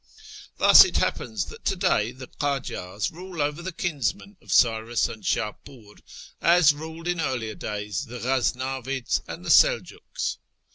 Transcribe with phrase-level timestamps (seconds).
[0.57, 5.23] Thus it happens that to day the Kajars rule over the kinsmen of Cyrus and
[5.23, 5.99] Shapiir,
[6.41, 10.37] as ruled in earlier days the Ghaznavids and the Seljiiks.